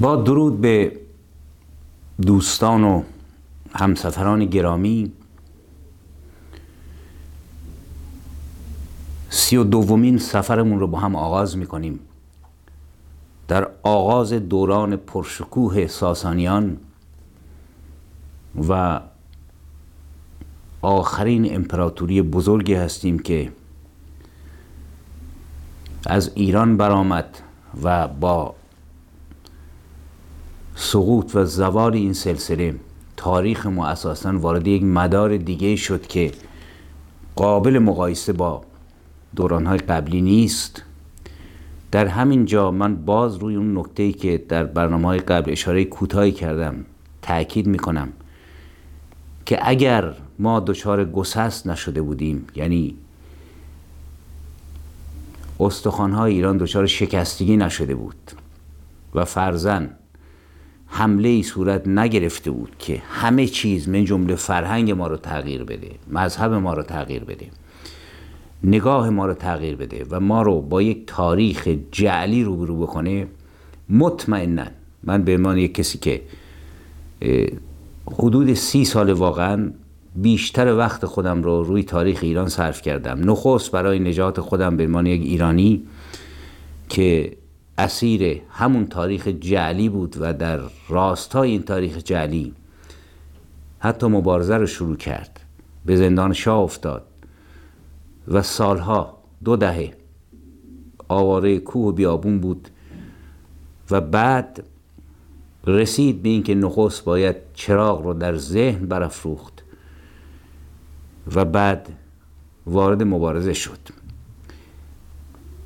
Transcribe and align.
با 0.00 0.16
درود 0.16 0.60
به 0.60 1.00
دوستان 2.22 2.84
و 2.84 3.02
همسفران 3.72 4.44
گرامی. 4.44 5.12
سی 9.30 9.56
و 9.56 9.64
دومین 9.64 10.18
سفرمون 10.18 10.80
رو 10.80 10.86
با 10.86 10.98
هم 10.98 11.16
آغاز 11.16 11.56
می‌کنیم. 11.56 12.00
در 13.48 13.68
آغاز 13.82 14.32
دوران 14.32 14.96
پرشکوه 14.96 15.86
ساسانیان 15.86 16.76
و 18.68 19.00
آخرین 20.82 21.54
امپراتوری 21.54 22.22
بزرگی 22.22 22.74
هستیم 22.74 23.18
که 23.18 23.52
از 26.06 26.30
ایران 26.34 26.76
برآمد 26.76 27.38
و 27.82 28.08
با 28.08 28.54
سقوط 30.82 31.34
و 31.34 31.44
زوال 31.44 31.94
این 31.94 32.12
سلسله. 32.12 32.74
تاریخ 33.16 33.66
ما 33.66 33.86
اساسا 33.86 34.38
وارد 34.38 34.66
یک 34.66 34.82
مدار 34.82 35.36
دیگه 35.36 35.76
شد 35.76 36.06
که 36.06 36.32
قابل 37.36 37.78
مقایسه 37.78 38.32
با 38.32 38.62
دورانهای 39.36 39.78
قبلی 39.78 40.20
نیست. 40.20 40.82
در 41.90 42.06
همین 42.06 42.44
جا 42.44 42.70
من 42.70 42.96
باز 42.96 43.36
روی 43.36 43.56
اون 43.56 43.78
نکته 43.78 44.12
که 44.12 44.44
در 44.48 44.64
برنامه 44.64 45.08
های 45.08 45.18
قبل 45.18 45.52
اشاره 45.52 45.84
کوتاهی 45.84 46.32
کردم 46.32 46.84
تاکید 47.22 47.66
می‌کنم 47.66 48.08
که 49.46 49.58
اگر 49.62 50.14
ما 50.38 50.60
دچار 50.60 51.04
گسست 51.04 51.66
نشده 51.66 52.02
بودیم 52.02 52.46
یعنی 52.56 52.96
استخوانهای 55.60 56.32
ایران 56.32 56.56
دچار 56.56 56.86
شکستگی 56.86 57.56
نشده 57.56 57.94
بود 57.94 58.32
و 59.14 59.24
فرزن 59.24 59.90
حمله 60.90 61.28
ای 61.28 61.42
صورت 61.42 61.88
نگرفته 61.88 62.50
بود 62.50 62.72
که 62.78 63.02
همه 63.10 63.46
چیز 63.46 63.88
من 63.88 64.04
جمله 64.04 64.34
فرهنگ 64.34 64.90
ما 64.90 65.06
رو 65.06 65.16
تغییر 65.16 65.64
بده 65.64 65.90
مذهب 66.10 66.52
ما 66.52 66.74
رو 66.74 66.82
تغییر 66.82 67.24
بده 67.24 67.46
نگاه 68.64 69.10
ما 69.10 69.26
رو 69.26 69.34
تغییر 69.34 69.76
بده 69.76 70.06
و 70.10 70.20
ما 70.20 70.42
رو 70.42 70.60
با 70.60 70.82
یک 70.82 71.02
تاریخ 71.06 71.68
جعلی 71.92 72.44
روبرو 72.44 72.76
بکنه 72.76 73.26
مطمئنا 73.88 74.66
من 75.02 75.22
به 75.22 75.36
عنوان 75.36 75.58
یک 75.58 75.74
کسی 75.74 75.98
که 75.98 76.22
حدود 78.06 78.54
سی 78.54 78.84
سال 78.84 79.12
واقعا 79.12 79.70
بیشتر 80.16 80.74
وقت 80.76 81.06
خودم 81.06 81.42
رو 81.42 81.62
روی 81.62 81.82
تاریخ 81.82 82.18
ایران 82.22 82.48
صرف 82.48 82.82
کردم. 82.82 83.30
نخست 83.30 83.70
برای 83.70 83.98
نجات 83.98 84.40
خودم 84.40 84.76
به 84.76 84.86
عنوان 84.86 85.06
یک 85.06 85.20
ایرانی 85.22 85.82
که 86.88 87.36
اسیر 87.80 88.42
همون 88.50 88.86
تاریخ 88.86 89.28
جعلی 89.28 89.88
بود 89.88 90.16
و 90.20 90.32
در 90.32 90.60
راستای 90.88 91.50
این 91.50 91.62
تاریخ 91.62 91.98
جعلی 91.98 92.54
حتی 93.78 94.06
مبارزه 94.06 94.56
رو 94.56 94.66
شروع 94.66 94.96
کرد 94.96 95.40
به 95.86 95.96
زندان 95.96 96.32
شاه 96.32 96.58
افتاد 96.58 97.06
و 98.28 98.42
سالها 98.42 99.18
دو 99.44 99.56
دهه 99.56 99.94
آواره 101.08 101.58
کوه 101.58 101.86
و 101.88 101.92
بیابون 101.92 102.40
بود 102.40 102.68
و 103.90 104.00
بعد 104.00 104.62
رسید 105.66 106.22
به 106.22 106.28
اینکه 106.28 106.54
نخست 106.54 107.04
باید 107.04 107.36
چراغ 107.54 108.02
رو 108.02 108.14
در 108.14 108.36
ذهن 108.36 108.86
برافروخت 108.86 109.64
و 111.34 111.44
بعد 111.44 111.88
وارد 112.66 113.02
مبارزه 113.02 113.52
شد. 113.52 113.78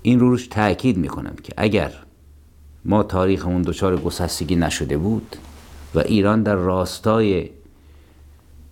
این 0.03 0.21
رو 0.21 0.31
روش 0.31 0.47
تاکید 0.47 0.97
می‌کنم 0.97 1.34
که 1.43 1.53
اگر 1.56 2.03
ما 2.84 3.03
تاریخمون 3.03 3.62
دچار 3.62 3.97
گسستگی 3.97 4.56
نشده 4.56 4.99
بود 4.99 5.37
و 5.95 5.99
ایران 5.99 6.43
در 6.43 6.55
راستای 6.55 7.50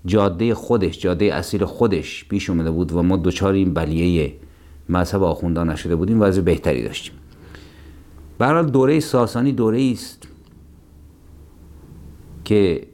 جاده 0.06 0.54
خودش 0.54 0.98
جاده 0.98 1.24
اصیل 1.34 1.64
خودش 1.64 2.24
پیش 2.28 2.50
اومده 2.50 2.70
بود 2.70 2.92
و 2.92 3.02
ما 3.02 3.16
دچار 3.16 3.52
این 3.52 3.74
بلیه 3.74 4.34
مذهب 4.88 5.22
آخوندان 5.22 5.70
نشده 5.70 5.96
بودیم 5.96 6.20
وضع 6.20 6.40
بهتری 6.40 6.82
داشتیم. 6.82 7.14
برحال 8.38 8.70
دوره 8.70 9.00
ساسانی 9.00 9.52
دوره 9.52 9.90
است 9.92 10.28
که 12.44 12.86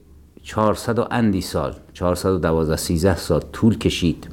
400 0.43 0.99
و 0.99 1.07
اندی 1.11 1.41
سال 1.41 1.75
412 1.93 2.77
13 2.77 3.17
سال 3.17 3.41
طول 3.53 3.79
کشید. 3.79 4.29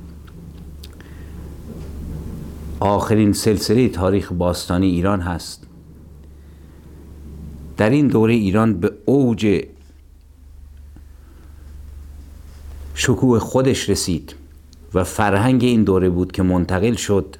آخرین 2.80 3.34
سلسله 3.34 3.90
تاریخ 3.90 4.32
باستانی 4.32 4.88
ایران 4.88 5.22
هست. 5.22 5.65
در 7.78 7.90
این 7.90 8.08
دوره 8.08 8.34
ایران 8.34 8.80
به 8.80 8.92
اوج 9.06 9.66
شکوه 12.96 13.40
خودش 13.40 13.90
رسید 13.90 14.36
و 14.94 15.04
فرهنگ 15.04 15.64
این 15.64 15.84
دوره 15.84 16.10
بود 16.10 16.32
که 16.32 16.44
منتقل 16.44 16.94
شد 16.94 17.36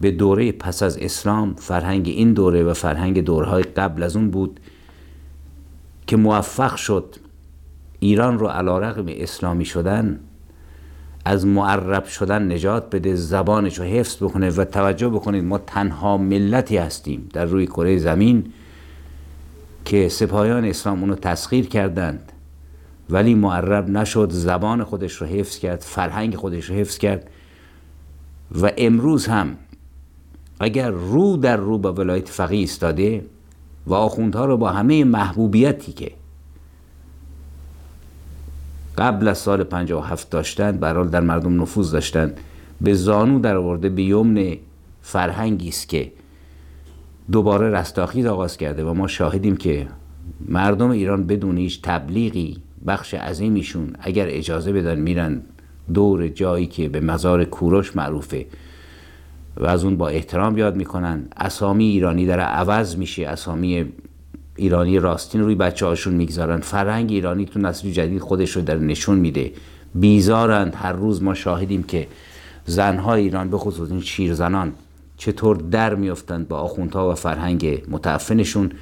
به 0.00 0.10
دوره 0.10 0.52
پس 0.52 0.82
از 0.82 0.98
اسلام 0.98 1.54
فرهنگ 1.54 2.08
این 2.08 2.32
دوره 2.32 2.62
و 2.62 2.74
فرهنگ 2.74 3.24
دورهای 3.24 3.62
قبل 3.62 4.02
از 4.02 4.16
اون 4.16 4.30
بود 4.30 4.60
که 6.06 6.16
موفق 6.16 6.76
شد 6.76 7.16
ایران 8.00 8.38
رو 8.38 8.46
علا 8.46 8.78
رقم 8.78 9.04
اسلامی 9.08 9.64
شدن 9.64 10.20
از 11.24 11.46
معرب 11.46 12.04
شدن 12.04 12.52
نجات 12.52 12.90
بده 12.94 13.14
زبانش 13.14 13.78
رو 13.78 13.84
حفظ 13.84 14.16
بکنه 14.22 14.50
و 14.50 14.64
توجه 14.64 15.08
بکنید 15.08 15.44
ما 15.44 15.58
تنها 15.58 16.16
ملتی 16.16 16.76
هستیم 16.76 17.28
در 17.32 17.44
روی 17.44 17.66
کره 17.66 17.98
زمین. 17.98 18.52
که 19.88 20.08
سپاهیان 20.08 20.64
اسلام 20.64 21.00
اونو 21.00 21.14
تسخیر 21.14 21.66
کردند. 21.66 22.32
ولی 23.10 23.34
معرب 23.34 23.88
نشد 23.88 24.28
زبان 24.30 24.84
خودش 24.84 25.12
رو 25.12 25.26
حفظ 25.26 25.58
کرد 25.58 25.80
فرهنگ 25.80 26.36
خودش 26.36 26.64
رو 26.64 26.76
حفظ 26.76 26.98
کرد. 26.98 27.30
و 28.62 28.70
امروز 28.78 29.26
هم 29.26 29.56
اگر 30.60 30.90
رو 30.90 31.36
در 31.36 31.56
رو 31.56 31.78
با 31.78 31.92
ولایت 31.92 32.28
فقیه 32.28 32.58
ایستاده 32.58 33.24
و 33.86 33.94
آخوندها 33.94 34.44
رو 34.44 34.56
با 34.56 34.70
همه 34.70 35.04
محبوبیتی 35.04 35.92
که 35.92 36.10
قبل 38.98 39.28
از 39.28 39.38
سال 39.38 39.64
57 39.64 40.30
داشتند 40.30 40.80
برحال 40.80 41.08
در 41.08 41.20
مردم 41.20 41.62
نفوذ 41.62 41.92
داشتند 41.92 42.40
به 42.80 42.94
زانو 42.94 43.38
در 43.38 43.56
آورده 43.56 43.88
به 43.88 44.02
یمن 44.02 44.56
فرهنگی 45.02 45.68
است 45.68 45.88
که 45.88 46.12
دوباره 47.32 47.70
رستاخیز 47.70 48.26
آغاز 48.26 48.56
کرده 48.56 48.84
و 48.84 48.94
ما 48.94 49.06
شاهدیم 49.06 49.56
که 49.56 49.86
مردم 50.48 50.90
ایران 50.90 51.26
بدون 51.26 51.58
هیچ 51.58 51.82
تبلیغی 51.82 52.56
بخش 52.86 53.14
عظیمیشون 53.14 53.92
اگر 54.00 54.26
اجازه 54.28 54.72
بدن 54.72 54.98
میرن 54.98 55.42
دور 55.94 56.28
جایی 56.28 56.66
که 56.66 56.88
به 56.88 57.00
مزار 57.00 57.44
کوروش 57.44 57.96
معروفه 57.96 58.46
و 59.56 59.66
از 59.66 59.84
اون 59.84 59.96
با 59.96 60.08
احترام 60.08 60.58
یاد 60.58 60.76
می‌کنن. 60.76 61.26
اسامی 61.36 61.84
ایرانی 61.84 62.26
در 62.26 62.40
عوض 62.40 62.96
میشه 62.96 63.26
اسامی 63.26 63.84
ایرانی 64.56 64.98
راستین 64.98 65.40
روی 65.40 65.54
بچه 65.54 65.86
هاشون 65.86 66.14
می‌گذارن. 66.14 66.60
فرهنگ 66.60 67.12
ایرانی 67.12 67.44
تو 67.44 67.60
نسل 67.60 67.90
جدید 67.90 68.20
خودش 68.20 68.50
رو 68.50 68.62
در 68.62 68.76
نشون 68.76 69.18
میده. 69.18 69.52
بیزارند 69.94 70.74
هر 70.74 70.92
روز 70.92 71.22
ما 71.22 71.34
شاهدیم 71.34 71.82
که 71.82 72.06
زنهای 72.66 73.22
ایران 73.22 73.50
به 73.50 73.58
خصوص 73.58 73.90
این 73.90 74.00
شیرزنان 74.00 74.72
چطور 75.18 75.56
در 75.56 75.94
میافتند 75.94 76.48
با 76.48 76.56
آخوندها 76.56 77.10
و 77.10 77.14
فرهنگ 77.14 77.82
متعفنشون 77.88 78.72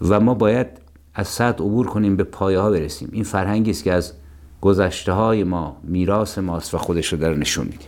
و 0.00 0.20
ما 0.20 0.34
باید 0.34 0.66
از 1.14 1.28
سطح 1.28 1.64
عبور 1.64 1.86
کنیم 1.86 2.16
به 2.16 2.24
پایه 2.24 2.58
ها 2.58 2.70
برسیم. 2.70 3.08
این 3.12 3.24
فرهنگی 3.24 3.70
است 3.70 3.84
که 3.84 3.92
از 3.92 4.12
گذشته 4.60 5.12
های 5.12 5.44
ما 5.44 5.76
میراث 5.82 6.38
ماست 6.38 6.74
و 6.74 6.78
خودش 6.78 7.12
رو 7.12 7.18
در 7.18 7.34
نشون 7.34 7.64
میده. 7.64 7.84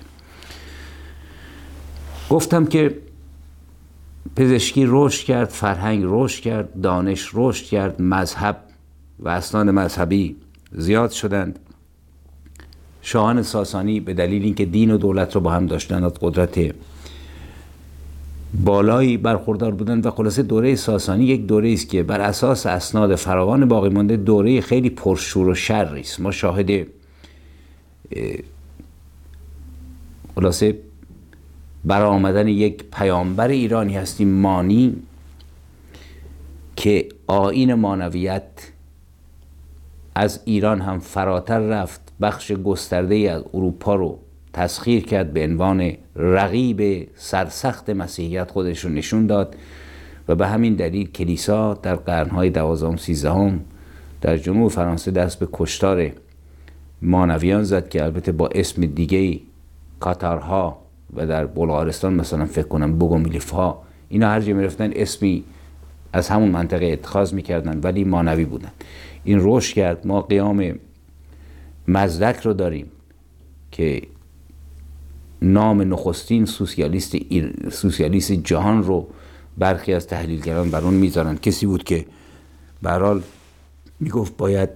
گفتم 2.31 2.67
که 2.67 2.99
پزشکی 4.37 4.85
رشد 4.89 5.25
کرد 5.25 5.49
فرهنگ 5.49 6.03
رشد 6.07 6.43
کرد 6.43 6.81
دانش 6.81 7.31
رشد 7.35 7.65
کرد 7.65 8.03
مذهب 8.03 8.57
و 9.19 9.29
اسناد 9.29 9.69
مذهبی 9.69 10.37
زیاد 10.73 11.11
شدند. 11.11 11.59
شاهان 13.03 13.43
ساسانی 13.43 14.01
به 14.01 14.15
دلیل 14.15 14.43
اینکه 14.43 14.65
دین 14.65 14.91
و 14.91 14.97
دولت 14.97 15.35
رو 15.35 15.41
با 15.41 15.51
هم 15.51 15.67
داشتن 15.67 16.05
از 16.05 16.13
قدرت 16.21 16.75
بالایی 18.55 19.17
برخوردار 19.17 19.75
بودند 19.75 20.07
و 20.07 20.11
خلاصه 20.11 20.43
دوره 20.43 20.75
ساسانی 20.75 21.25
یک 21.25 21.47
دوره 21.47 21.73
است 21.73 21.89
که 21.89 22.03
بر 22.03 22.21
اساس 22.21 22.67
اسناد 22.67 23.15
فراوان 23.15 23.69
باقی 23.69 23.89
مانده 23.89 24.17
دوره 24.17 24.61
خیلی 24.61 24.91
پرشور 24.91 25.49
و 25.49 25.55
شری 25.55 26.01
است. 26.01 26.21
ما 26.21 26.31
شاهد 26.31 26.87
خلاصه 30.35 30.79
برآمدن 31.85 32.49
یک 32.49 32.85
پیامبر 32.93 33.49
ایرانی 33.49 33.97
هستیم 33.97 34.29
مانی 34.29 34.97
که 36.77 37.09
آین 37.27 37.75
مانویت 37.75 38.73
از 40.15 40.41
ایران 40.45 40.81
هم 40.81 40.99
فراتر 40.99 41.59
رفت. 41.59 42.01
بخش 42.21 42.53
گسترده 42.53 43.31
از 43.31 43.43
اروپا 43.55 43.95
رو 43.95 44.19
تسخیر 44.57 45.05
کرد 45.05 45.33
به 45.33 45.45
عنوان 45.45 45.93
رقیب 46.17 47.09
سرسخت 47.15 47.91
مسیحیت 47.91 48.51
خودش 48.51 48.85
رو 48.85 48.91
نشون 48.91 49.27
داد 49.27 49.57
و 50.29 50.35
به 50.35 50.47
همین 50.47 50.75
دلیل 50.75 51.11
کلیسا 51.11 51.75
در 51.75 51.97
قرنهای 51.97 52.51
دوازدهم 52.51 52.97
سیزدهم 52.97 53.61
در 54.21 54.37
جنوب 54.37 54.71
فرانسه 54.71 55.11
دست 55.11 55.39
به 55.39 55.49
کشتار 55.53 56.11
مانویان 57.03 57.63
زد 57.63 57.89
که 57.89 58.05
البته 58.05 58.33
با 58.33 58.49
اسم 58.49 58.87
دیگه 58.87 59.41
کاتارها 60.01 60.79
و 61.17 61.27
در 61.27 61.47
بلغارستان 61.47 62.15
مثلا 62.15 62.47
فکر 62.47 62.69
کنم 62.69 62.99
بوگومیلیف 62.99 63.51
ها 63.51 63.83
اینا 64.09 64.29
هر 64.29 64.41
جا 64.41 64.55
می‌رفتن 64.55 64.91
اسمی 64.97 65.45
از 66.13 66.29
همون 66.29 66.49
منطقه 66.49 66.87
اتخاذ 66.87 67.35
می‌کردن 67.35 67.81
ولی 67.83 68.05
مانوی 68.05 68.45
بودن. 68.45 68.73
این 69.25 69.39
رشد 69.43 69.75
کرد. 69.75 70.07
ما 70.07 70.21
قیام 70.21 70.75
مزدک 71.89 72.41
رو 72.41 72.53
داریم 72.53 72.87
که 73.71 74.03
نام 75.43 75.93
نخستین 75.95 76.45
سوسیالیست, 76.45 77.17
سوسیالیست 77.71 78.33
جهان 78.33 78.83
رو 78.83 79.09
برخی 79.59 79.93
از 79.93 80.07
تحلیلگران 80.07 80.71
بر 80.71 80.81
اون 80.81 80.95
می‌ذارن. 80.95 81.37
کسی 81.37 81.67
بود 81.67 81.85
که 81.85 82.07
برحال 82.83 83.23
می‌گفت 84.01 84.37
باید 84.37 84.71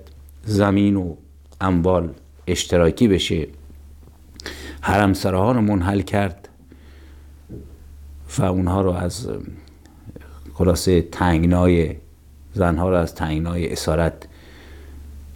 زمین 0.44 0.96
و 0.96 1.14
اموال 1.60 2.10
اشتراکی 2.46 3.08
بشه. 3.08 3.48
حرم 4.80 5.12
ها 5.24 5.52
رو 5.52 5.60
منحل 5.60 6.00
کرد 6.00 6.48
و 8.38 8.44
اونها 8.44 8.80
رو 8.80 8.90
از 8.90 9.28
خلاصه 10.54 11.02
تنگنای 11.02 11.96
زنها 12.54 12.90
رو 12.90 12.96
از 12.96 13.14
تنگنای 13.14 13.72
اسارت 13.72 14.28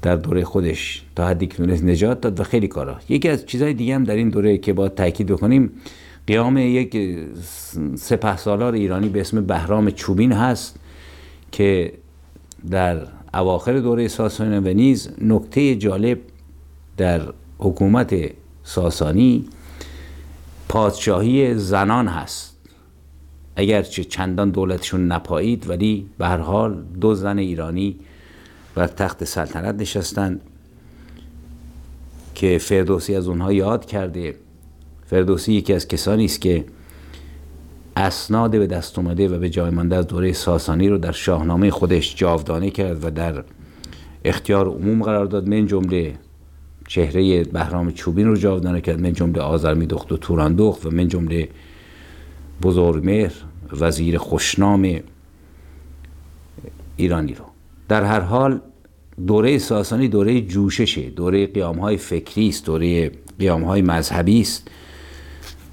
در 0.05 0.17
دوره 0.17 0.45
خودش 0.45 1.03
تا 1.17 1.27
حدی 1.27 1.47
که 1.47 1.63
نجات 1.63 2.21
داد 2.21 2.41
و 2.41 2.43
خیلی 2.43 2.69
کارا. 2.69 2.97
یکی 3.09 3.29
از 3.29 3.47
چیزهای 3.47 3.75
دیگه 3.75 3.95
هم 3.95 4.05
در 4.05 4.15
این 4.15 4.29
دوره 4.29 4.59
که 4.59 4.73
با 4.73 4.89
تاکید 4.89 5.27
بکنیم 5.27 5.71
قیام 6.27 6.57
یک 6.57 6.97
سپه 7.95 8.37
سالار 8.37 8.75
ایرانی 8.75 9.09
به 9.09 9.21
اسم 9.21 9.47
بهرام 9.47 9.91
چوبین 9.91 10.33
هست 10.33 10.77
که 11.53 11.93
در 12.71 13.07
اواخر 13.35 13.79
دوره 13.79 14.09
ساسانی 14.09 14.71
و 14.71 14.75
نیز 14.75 15.11
نکته 15.21 15.75
جالب 15.75 16.19
در 16.97 17.23
حکومت 17.59 18.15
ساسانی 18.63 19.45
پادشاهی 20.69 21.55
زنان 21.55 22.09
هست. 22.09 22.57
اگرچه 23.57 24.05
چندان 24.05 24.51
دولتشون 24.51 25.13
نپایید 25.13 25.71
ولی 25.71 26.07
به 26.19 26.27
هر 26.27 26.39
حال 26.39 26.85
دو 27.01 27.15
زن 27.15 27.39
ایرانی 27.39 27.97
بر 28.75 28.87
تخت 28.87 29.25
سلطنت 29.25 29.75
نشستند 29.75 30.41
که 32.35 32.59
فردوسی 32.59 33.15
از 33.15 33.29
اونها 33.29 33.53
یاد 33.53 33.85
کرده. 33.85 34.35
فردوسی 35.07 35.53
یکی 35.53 35.73
از 35.73 35.89
کسانی 35.89 36.25
است 36.25 36.41
که 36.41 36.65
اسناد 37.97 38.51
به 38.51 38.67
دست 38.67 38.99
اومده 38.99 39.29
و 39.29 39.39
به 39.39 39.51
جای 39.51 39.71
مانده 39.71 39.97
از 39.97 40.07
دوره 40.07 40.33
ساسانی 40.33 40.89
رو 40.89 40.99
در 40.99 41.13
شاهنامه 41.13 41.71
خودش 41.71 42.17
جاودانه 42.17 42.71
کرد 42.71 43.05
و 43.05 43.11
در 43.11 43.45
اختیار 44.25 44.69
عموم 44.69 45.03
قرار 45.03 45.27
داد. 45.27 45.49
من 45.49 45.67
جمله 45.67 46.15
چهره 46.89 47.45
بهرام 47.45 47.93
چوبین 47.93 48.27
رو 48.27 48.37
جاودانه 48.37 48.81
کرد 48.81 49.01
من 49.01 49.13
جمله 49.13 49.41
آزرمیدخت 49.41 50.13
و 50.13 50.17
توراندخت 50.17 50.87
و 50.87 50.91
من 50.91 51.09
جمله 51.09 51.49
بزرگمهر 52.63 53.33
وزیر 53.73 54.19
خوشنام 54.19 55.01
ایرانی 56.97 57.35
رو. 57.35 57.54
در 57.89 58.05
هر 58.05 58.21
حال 58.21 58.61
دوره 59.27 59.59
ساسانی 59.59 60.09
دوره 60.09 60.41
جوششه 60.41 61.11
دوره 61.11 61.47
قیام 61.47 61.79
های 61.79 61.97
فکری 61.97 62.49
است 62.49 62.67
دوره 62.67 63.11
قیام 63.39 63.65
های 63.65 63.83
مذهبی 63.83 64.41
است 64.41 64.71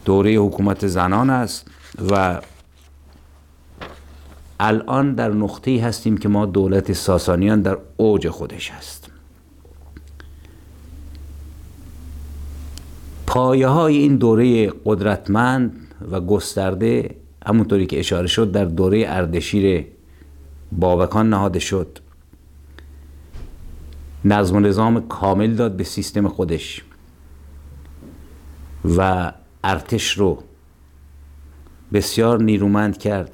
دوره 0.05 0.35
حکومت 0.35 0.87
زنان 0.87 1.29
است 1.29 1.67
و 2.11 2.41
الان 4.59 5.15
در 5.15 5.29
نقطه 5.29 5.83
هستیم 5.83 6.17
که 6.17 6.29
ما 6.29 6.45
دولت 6.45 6.93
ساسانیان 6.93 7.61
در 7.61 7.77
اوج 7.97 8.29
خودش 8.29 8.71
هست. 8.71 9.11
پایه 13.27 13.67
های 13.67 13.97
این 13.97 14.15
دوره 14.15 14.73
قدرتمند 14.85 15.87
و 16.11 16.21
گسترده 16.21 17.15
همونطوری 17.45 17.85
که 17.85 17.99
اشاره 17.99 18.27
شد 18.27 18.51
در 18.51 18.65
دوره 18.65 19.05
اردشیر 19.07 19.85
بابکان 20.71 21.29
نهاده 21.29 21.59
شد. 21.59 21.99
نظم 24.25 24.55
و 24.55 24.59
نظام 24.59 25.07
کامل 25.07 25.53
داد 25.53 25.75
به 25.75 25.83
سیستم 25.83 26.27
خودش 26.27 26.83
و 28.97 29.31
ارتش 29.63 30.11
رو 30.17 30.43
بسیار 31.93 32.41
نیرومند 32.43 32.97
کرد 32.97 33.31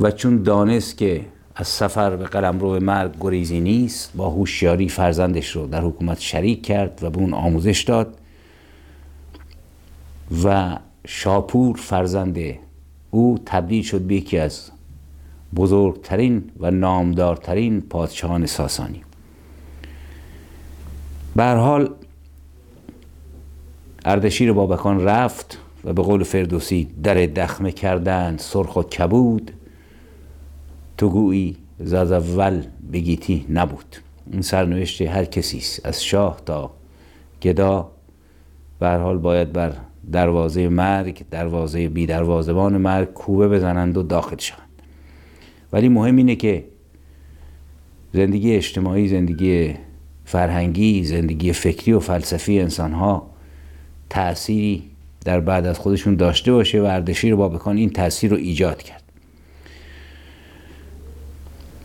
و 0.00 0.10
چون 0.10 0.42
دانست 0.42 0.98
که 0.98 1.26
از 1.54 1.68
سفر 1.68 2.16
به 2.16 2.24
قلم 2.24 2.58
رو 2.58 2.70
به 2.70 2.78
مرگ 2.78 3.12
گریزی 3.20 3.60
نیست 3.60 4.12
با 4.16 4.30
هوشیاری 4.30 4.88
فرزندش 4.88 5.56
رو 5.56 5.66
در 5.66 5.80
حکومت 5.80 6.20
شریک 6.20 6.66
کرد 6.66 6.98
و 7.02 7.10
به 7.10 7.18
اون 7.18 7.34
آموزش 7.34 7.82
داد 7.82 8.18
و 10.44 10.78
شاپور 11.06 11.76
فرزند 11.76 12.38
او 13.10 13.38
تبدیل 13.46 13.82
شد 13.82 14.00
به 14.00 14.14
یکی 14.14 14.38
از 14.38 14.70
بزرگترین 15.56 16.50
و 16.60 16.70
نامدارترین 16.70 17.80
پادشاهان 17.80 18.46
ساسانی. 18.46 19.02
به 21.36 21.44
حال 21.44 21.90
اردشیر 24.04 24.52
بابکان 24.52 25.04
رفت 25.04 25.58
و 25.84 25.92
به 25.92 26.02
قول 26.02 26.22
فردوسی 26.22 26.88
در 27.02 27.14
دخمه 27.14 27.72
کردن 27.72 28.36
سرخ 28.36 28.76
و 28.76 28.82
کبود. 28.82 29.50
تو 30.98 31.08
گویی 31.08 31.56
ز 31.80 31.94
اول 31.94 32.62
بگیتی 32.92 33.46
نبود. 33.50 33.96
این 34.32 34.42
سرنوشت 34.42 35.02
هر 35.02 35.24
کسی 35.24 35.58
است 35.58 35.86
از 35.86 36.04
شاه 36.04 36.40
تا 36.46 36.70
گدا. 37.42 37.90
به 38.78 38.88
حال 38.88 39.18
باید 39.18 39.52
بر 39.52 39.72
دروازه 40.12 40.68
مرگ 40.68 41.24
دروازه 41.30 41.88
بی 41.88 42.06
دروازبان 42.06 42.76
مرگ 42.76 43.12
کوبه 43.12 43.48
بزنند 43.48 43.96
و 43.96 44.02
داخل 44.02 44.36
شوند. 44.38 44.68
ولی 45.72 45.88
مهم 45.88 46.16
اینه 46.16 46.36
که 46.36 46.64
زندگی 48.12 48.54
اجتماعی 48.54 49.08
زندگی 49.08 49.74
فرهنگی 50.24 51.04
زندگی 51.04 51.52
فکری 51.52 51.92
و 51.92 52.00
فلسفی 52.00 52.60
انسان 52.60 52.92
ها 52.92 53.30
تأثیری 54.10 54.90
در 55.24 55.40
بعد 55.40 55.66
از 55.66 55.78
خودشون 55.78 56.16
داشته 56.16 56.52
باشه 56.52 56.80
و 56.80 56.84
اردشیر 56.84 57.34
بابکان 57.34 57.76
این 57.76 57.90
تأثیر 57.90 58.30
رو 58.30 58.36
ایجاد 58.36 58.82
کرد. 58.82 59.02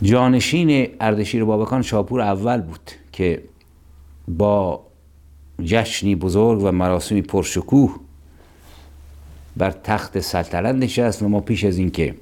جانشین 0.01 0.88
اردشیر 1.00 1.44
بابکان 1.44 1.82
شاپور 1.82 2.22
اول 2.22 2.62
بود 2.62 2.92
که 3.12 3.44
با 4.28 4.86
جشنی 5.63 6.16
بزرگ 6.16 6.63
و 6.63 6.72
مراسمی 6.72 7.22
پرشکوه 7.22 7.96
بر 9.58 9.72
تخت 9.72 10.20
سلطنت 10.20 10.75
نشست 10.75 11.24
و 11.24 11.29
ما 11.29 11.39
پیش 11.39 11.63
از 11.63 11.77
اینکه 11.77 12.15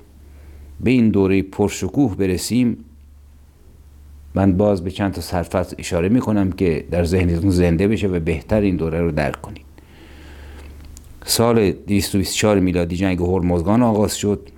به 0.80 0.92
این 0.92 1.10
دوره 1.10 1.42
پرشکوه 1.42 2.16
برسیم 2.16 2.86
من 4.36 4.58
باز 4.58 4.84
به 4.84 4.92
چند 4.92 5.14
تا 5.14 5.22
سرفصل 5.22 5.76
اشاره 5.80 6.10
می 6.10 6.20
کنم 6.20 6.52
که 6.52 6.86
در 6.92 7.04
ذهنتون 7.04 7.50
زنده 7.50 7.88
بشه 7.88 8.08
و 8.08 8.20
بهتر 8.20 8.62
این 8.62 8.76
دوره 8.76 9.02
رو 9.02 9.12
درک 9.12 9.42
کنید. 9.42 9.66
سال 11.26 11.72
224 11.72 12.60
میلادی 12.60 12.96
جنگ 12.96 13.20
هرمزگان 13.20 13.82
آغاز 13.82 14.18
شد. 14.18 14.50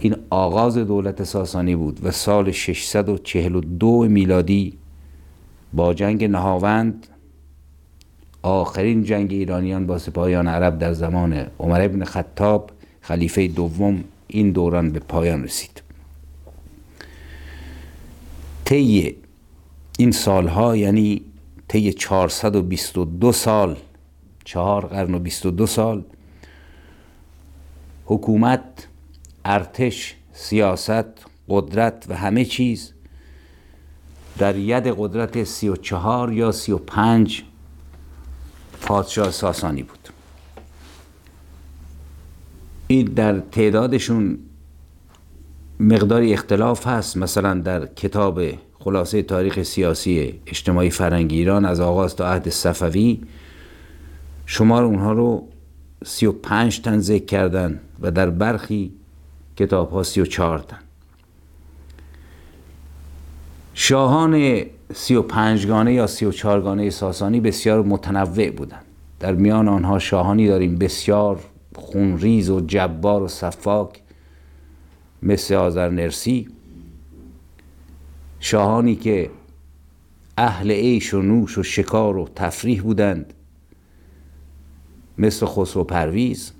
این 0.00 0.16
آغاز 0.30 0.78
دولت 0.78 1.24
ساسانی 1.24 1.76
بود 1.76 2.00
و 2.02 2.10
سال 2.10 2.50
642 2.50 4.08
میلادی 4.08 4.78
با 5.72 5.94
جنگ 5.94 6.24
نهاوند 6.24 7.06
آخرین 8.42 9.04
جنگ 9.04 9.32
ایرانیان 9.32 9.86
با 9.86 9.98
سپاهیان 9.98 10.48
عرب 10.48 10.78
در 10.78 10.92
زمان 10.92 11.46
عمر 11.58 11.80
ابن 11.80 12.04
خطاب 12.04 12.70
خلیفه 13.00 13.48
دوم 13.48 14.04
این 14.28 14.52
دوران 14.52 14.90
به 14.90 14.98
پایان 14.98 15.44
رسید. 15.44 15.82
طی 18.64 19.16
این 19.98 20.12
سالها 20.12 20.76
یعنی 20.76 21.22
طی 21.68 21.92
422 21.92 23.32
سال 23.32 23.76
چهار 24.44 24.86
قرن 24.86 25.14
و 25.14 25.18
22 25.18 25.66
سال 25.66 26.04
حکومت 28.04 28.88
ارتش 29.44 30.14
سیاست 30.32 31.04
قدرت 31.48 32.04
و 32.08 32.16
همه 32.16 32.44
چیز 32.44 32.92
در 34.38 34.56
ید 34.56 34.94
قدرت 34.98 35.44
سی 35.44 35.68
و 35.68 35.76
چهار 35.76 36.32
یا 36.32 36.52
سی 36.52 36.72
و 36.72 36.78
پنج 36.78 37.42
پادشاه 38.82 39.30
ساسانی 39.30 39.82
بود. 39.82 40.08
این 42.86 43.06
در 43.06 43.40
تعدادشون 43.40 44.38
مقداری 45.80 46.32
اختلاف 46.32 46.86
هست. 46.86 47.16
مثلا 47.16 47.54
در 47.54 47.86
کتاب 47.86 48.40
خلاصه 48.78 49.22
تاریخ 49.22 49.62
سیاسی 49.62 50.40
اجتماعی 50.46 50.90
فرنگی 50.90 51.36
ایران 51.36 51.64
از 51.64 51.80
آغاز 51.80 52.16
تا 52.16 52.26
عهد 52.26 52.48
صفوی 52.48 53.20
شمار 54.46 54.84
اونها 54.84 55.12
رو 55.12 55.48
سی 56.04 56.26
و 56.26 56.32
پنج 56.32 56.80
تن 56.80 56.98
ذکر 56.98 57.24
کردن 57.24 57.80
و 58.00 58.10
در 58.10 58.30
برخی 58.30 58.92
کتاب 59.56 59.90
ها 59.90 60.02
سی 60.02 60.20
و 60.20 60.24
چهار 60.24 60.58
تن. 60.58 60.78
شاهان 63.74 64.64
سی 64.94 65.14
و 65.14 65.22
پنجگانه 65.22 65.94
یا 65.94 66.06
سی 66.06 66.24
و 66.24 66.32
چهارگانه 66.32 66.90
ساسانی 66.90 67.40
بسیار 67.40 67.82
متنوع 67.82 68.50
بودند. 68.50 68.84
در 69.20 69.34
میان 69.34 69.68
آنها 69.68 69.98
شاهانی 69.98 70.48
داریم 70.48 70.78
بسیار 70.78 71.40
خونریز 71.76 72.50
و 72.50 72.60
جبار 72.60 73.22
و 73.22 73.28
صفاک 73.28 74.02
مثل 75.22 75.54
آذرنرسی. 75.54 76.48
شاهانی 78.40 78.96
که 78.96 79.30
اهل 80.38 80.70
عیش 80.70 81.14
و 81.14 81.22
نوش 81.22 81.58
و 81.58 81.62
شکار 81.62 82.16
و 82.16 82.28
تفریح 82.36 82.82
بودند. 82.82 83.34
مثل 85.18 85.46
خسرو 85.46 85.84
پرویز 85.84 86.52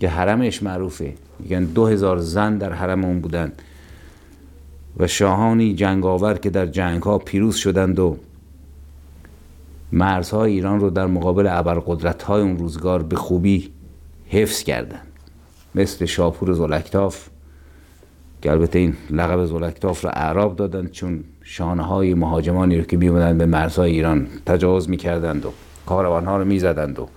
که 0.00 0.08
حرمش 0.08 0.62
معروفه. 0.62 1.14
میگن 1.38 1.64
دو 1.64 1.86
هزار 1.86 2.18
زن 2.18 2.58
در 2.58 2.72
حرم 2.72 3.04
اون 3.04 3.20
بودند. 3.20 3.62
و 4.96 5.06
شاهانی 5.06 5.74
جنگاور 5.74 6.34
که 6.34 6.50
در 6.50 6.66
جنگ 6.66 7.02
ها 7.02 7.18
پیروز 7.18 7.56
شدند 7.56 7.98
و 7.98 8.16
مرزهای 9.92 10.52
ایران 10.52 10.80
رو 10.80 10.90
در 10.90 11.06
مقابل 11.06 11.46
ابرقدرت 11.50 12.22
های 12.22 12.42
اون 12.42 12.58
روزگار 12.58 13.02
به 13.02 13.16
خوبی 13.16 13.70
حفظ 14.28 14.62
کردند. 14.62 15.06
مثل 15.74 16.04
شاپور 16.04 16.52
زلکتاف 16.52 17.28
که 18.42 18.50
البته 18.50 18.78
این 18.78 18.94
لقب 19.10 19.44
زلکتاف 19.44 20.04
را 20.04 20.10
اعراب 20.10 20.56
دادند 20.56 20.90
چون 20.90 21.24
شانه 21.42 21.82
های 21.82 22.14
مهاجمانی 22.14 22.78
رو 22.78 22.84
که 22.84 22.96
میبودند 22.96 23.38
به 23.38 23.46
مرزهای 23.46 23.90
ایران 23.90 24.26
تجاوز 24.46 24.88
می‌کردند 24.88 25.46
و 25.46 25.52
کاروان 25.86 26.26
ها 26.26 26.36
رو 26.36 26.44
می‌زدند 26.44 26.98
و 26.98 27.08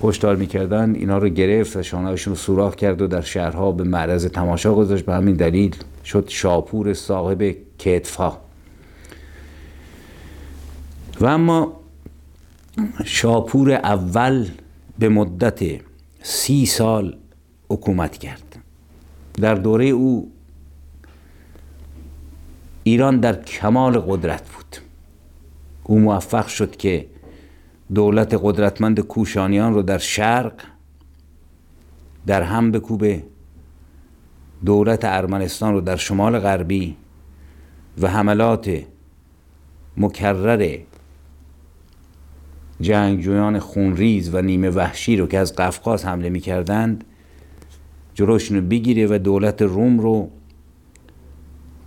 کشتار 0.00 0.36
می‌کردند 0.36 0.96
اینا 0.96 1.18
رو 1.18 1.28
گرفت 1.28 1.76
و 1.76 1.82
شانهاشون 1.82 2.32
رو 2.32 2.36
سوراخ 2.36 2.74
کرد 2.74 3.02
و 3.02 3.06
در 3.06 3.20
شهرها 3.20 3.72
به 3.72 3.84
معرض 3.84 4.26
تماشا 4.26 4.74
گذاشت. 4.74 5.04
به 5.04 5.14
همین 5.14 5.36
دلیل 5.36 5.76
شد 6.04 6.28
شاپور 6.28 6.94
صاحب 6.94 7.56
کتفا 7.78 8.38
و 11.20 11.26
اما 11.26 11.80
شاپور 13.04 13.72
اول 13.72 14.46
به 14.98 15.08
مدت 15.08 15.60
سی 16.22 16.66
سال 16.66 17.16
حکومت 17.68 18.18
کرد. 18.18 18.58
در 19.40 19.54
دوره 19.54 19.84
او 19.84 20.32
ایران 22.82 23.20
در 23.20 23.42
کمال 23.42 23.98
قدرت 23.98 24.42
بود. 24.48 24.76
او 25.84 25.98
موفق 25.98 26.46
شد 26.46 26.76
که 26.76 27.06
دولت 27.94 28.40
قدرتمند 28.42 29.00
کوشانیان 29.00 29.74
رو 29.74 29.82
در 29.82 29.98
شرق 29.98 30.52
در 32.26 32.42
هم 32.42 32.70
بکوبه. 32.70 33.22
دولت 34.64 35.00
ارمنستان 35.04 35.72
رو 35.72 35.80
در 35.80 35.96
شمال 35.96 36.38
غربی 36.38 36.96
و 38.00 38.08
حملات 38.08 38.82
مکرر 39.96 40.78
جنگجویان 42.80 43.58
خونریز 43.58 44.34
و 44.34 44.42
نیمه 44.42 44.70
وحشی 44.70 45.16
رو 45.16 45.26
که 45.26 45.38
از 45.38 45.56
قفقاز 45.56 46.04
حمله 46.04 46.28
می 46.28 46.40
کردند 46.40 47.04
جلوشون 48.14 48.56
رو 48.56 48.62
بگیره 48.66 49.06
و 49.06 49.18
دولت 49.18 49.62
روم 49.62 50.00
رو 50.00 50.30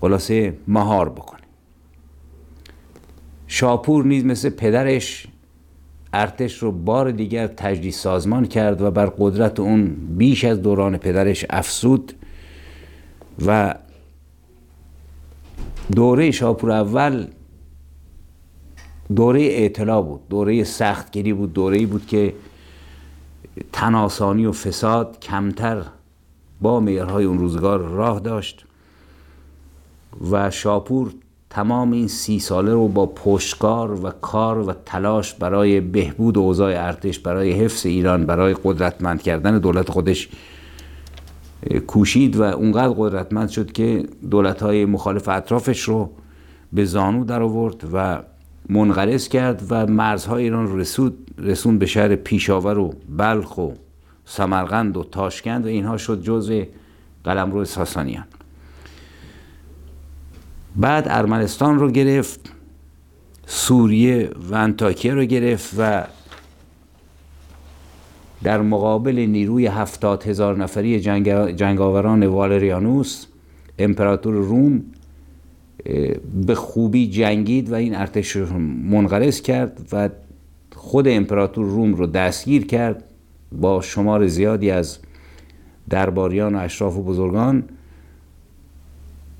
خلاصه 0.01 0.57
مهار 0.67 1.09
بکنه. 1.09 1.39
شاپور 3.47 4.05
نیز 4.05 4.25
مثل 4.25 4.49
پدرش 4.49 5.27
ارتش 6.13 6.57
رو 6.57 6.71
بار 6.71 7.11
دیگر 7.11 7.47
تجدید 7.47 7.93
سازمان 7.93 8.45
کرد 8.45 8.81
و 8.81 8.91
بر 8.91 9.05
قدرت 9.17 9.59
اون 9.59 9.95
بیش 10.17 10.43
از 10.43 10.61
دوران 10.61 10.97
پدرش 10.97 11.45
افسود 11.49 12.13
و 13.45 13.75
دوره 15.95 16.31
شاپور 16.31 16.71
اول 16.71 17.27
دوره 19.15 19.41
اعتلا 19.41 20.01
بود 20.01 20.29
دوره 20.29 20.63
سختگیری 20.63 21.33
بود 21.33 21.53
دوره 21.53 21.85
بود 21.85 22.07
که 22.07 22.33
تناسانی 23.71 24.45
و 24.45 24.51
فساد 24.51 25.19
کمتر 25.19 25.85
با 26.61 26.79
میارهای 26.79 27.25
اون 27.25 27.39
روزگار 27.39 27.79
راه 27.79 28.19
داشت 28.19 28.65
و 30.31 30.51
شاپور 30.51 31.13
تمام 31.53 31.91
این 31.91 32.07
سی 32.07 32.39
ساله 32.39 32.73
رو 32.73 32.87
با 32.87 33.05
پشتکار 33.05 34.05
و 34.05 34.09
کار 34.09 34.59
و 34.59 34.73
تلاش 34.85 35.33
برای 35.33 35.81
بهبود 35.81 36.37
اوضاع 36.37 36.85
ارتش 36.85 37.19
برای 37.19 37.51
حفظ 37.51 37.85
ایران 37.85 38.25
برای 38.25 38.55
قدرتمند 38.63 39.21
کردن 39.21 39.59
دولت 39.59 39.89
خودش 39.89 40.29
کوشید 41.87 42.35
و 42.35 42.43
اونقدر 42.43 42.93
قدرتمند 42.97 43.49
شد 43.49 43.71
که 43.71 44.05
دولت 44.31 44.63
های 44.63 44.85
مخالف 44.85 45.29
اطرافش 45.29 45.81
رو 45.81 46.09
به 46.73 46.85
زانو 46.85 47.25
در 47.25 47.41
آورد 47.41 47.83
و 47.93 48.23
منقرض 48.69 49.27
کرد 49.27 49.63
و 49.69 49.87
مرزهای 49.87 50.43
ایران 50.43 50.79
رسود 50.79 51.31
رسون 51.37 51.77
به 51.77 51.85
شهر 51.85 52.15
پیشاور 52.15 52.77
و 52.77 52.93
بلخ 53.17 53.57
و 53.57 53.71
سمرقند 54.25 54.97
و 54.97 55.03
تاشکند 55.03 55.65
و 55.65 55.67
اینها 55.67 55.97
شد 55.97 56.21
جزء 56.21 56.63
قلمرو 57.23 57.65
ساسانیان. 57.65 58.25
بعد 60.75 61.05
ارمنستان 61.09 61.79
رو 61.79 61.91
گرفت 61.91 62.51
سوریه 63.45 64.29
و 64.49 64.55
انتاکیه 64.55 65.13
رو 65.13 65.25
گرفت 65.25 65.75
و 65.77 66.03
در 68.43 68.61
مقابل 68.61 69.19
نیروی 69.19 69.67
هفتاد 69.67 70.23
هزار 70.23 70.57
نفری 70.57 70.99
جنگ 70.99 71.49
جنگاوران 71.49 72.27
والریانوس 72.27 73.25
امپراتور 73.79 74.33
روم 74.33 74.83
به 76.45 76.55
خوبی 76.55 77.07
جنگید 77.07 77.71
و 77.71 77.75
این 77.75 77.95
ارتش 77.95 78.31
رو 78.31 78.59
منقرض 78.59 79.41
کرد 79.41 79.87
و 79.91 80.09
خود 80.75 81.07
امپراتور 81.07 81.65
روم 81.65 81.93
رو 81.93 82.07
دستگیر 82.07 82.65
کرد 82.65 83.03
با 83.51 83.81
شمار 83.81 84.27
زیادی 84.27 84.71
از 84.71 84.97
درباریان 85.89 86.55
و 86.55 86.59
اشراف 86.59 86.97
و 86.97 87.03
بزرگان. 87.03 87.63